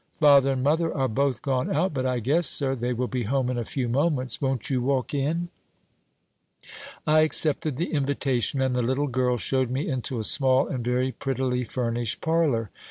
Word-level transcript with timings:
"Father 0.15 0.53
and 0.53 0.63
mother 0.63 0.91
are 0.91 1.07
both 1.07 1.43
gone 1.43 1.69
out; 1.71 1.93
but 1.93 2.07
I 2.07 2.19
guess, 2.21 2.47
sir, 2.47 2.73
they 2.73 2.91
will 2.91 3.07
be 3.07 3.21
home 3.25 3.51
in 3.51 3.59
a 3.59 3.63
few 3.63 3.87
moments: 3.87 4.41
won't 4.41 4.67
you 4.67 4.81
walk 4.81 5.13
in?" 5.13 5.49
I 7.05 7.19
accepted 7.19 7.77
the 7.77 7.93
invitation, 7.93 8.61
and 8.63 8.75
the 8.75 8.81
little 8.81 9.05
girl 9.05 9.37
showed 9.37 9.69
me 9.69 9.87
into 9.87 10.19
a 10.19 10.23
small 10.23 10.67
and 10.67 10.83
very 10.83 11.11
prettily 11.11 11.63
furnished 11.65 12.19
parlor. 12.19 12.71